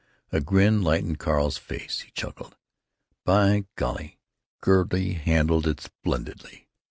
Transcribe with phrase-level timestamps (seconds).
[0.31, 1.99] A grin lightened Carl's face.
[1.99, 2.55] He chuckled:
[3.23, 4.17] "By golly!
[4.65, 6.67] Gertie handled it splendidly!